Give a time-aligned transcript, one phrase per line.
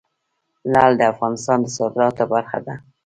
[0.73, 2.75] لعل د افغانستان د صادراتو برخه ده.